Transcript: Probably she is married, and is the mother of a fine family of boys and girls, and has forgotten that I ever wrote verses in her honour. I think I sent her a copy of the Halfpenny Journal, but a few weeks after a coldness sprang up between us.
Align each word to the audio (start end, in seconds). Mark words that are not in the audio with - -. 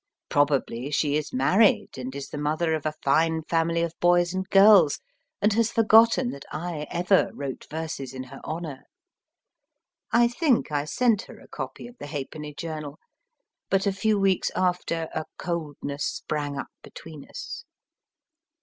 Probably 0.29 0.89
she 0.89 1.15
is 1.15 1.31
married, 1.31 1.95
and 1.95 2.15
is 2.15 2.29
the 2.29 2.39
mother 2.39 2.73
of 2.73 2.87
a 2.87 2.95
fine 3.03 3.43
family 3.43 3.83
of 3.83 3.93
boys 3.99 4.33
and 4.33 4.49
girls, 4.49 4.99
and 5.43 5.53
has 5.53 5.71
forgotten 5.71 6.31
that 6.31 6.43
I 6.51 6.87
ever 6.89 7.29
wrote 7.35 7.67
verses 7.69 8.11
in 8.11 8.23
her 8.23 8.41
honour. 8.43 8.85
I 10.11 10.27
think 10.27 10.71
I 10.71 10.85
sent 10.85 11.21
her 11.29 11.39
a 11.39 11.47
copy 11.47 11.85
of 11.85 11.99
the 11.99 12.07
Halfpenny 12.07 12.55
Journal, 12.55 12.97
but 13.69 13.85
a 13.85 13.93
few 13.93 14.17
weeks 14.17 14.49
after 14.55 15.07
a 15.13 15.25
coldness 15.37 16.03
sprang 16.03 16.57
up 16.57 16.69
between 16.81 17.29
us. 17.29 17.63